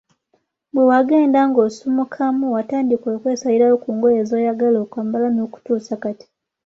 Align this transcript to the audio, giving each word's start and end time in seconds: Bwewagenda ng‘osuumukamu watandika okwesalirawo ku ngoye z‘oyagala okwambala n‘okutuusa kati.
Bwewagenda 0.73 1.39
ng‘osuumukamu 1.47 2.45
watandika 2.55 3.05
okwesalirawo 3.15 3.75
ku 3.83 3.89
ngoye 3.95 4.19
z‘oyagala 4.29 4.77
okwambala 4.85 5.27
n‘okutuusa 5.31 5.93
kati. 6.03 6.27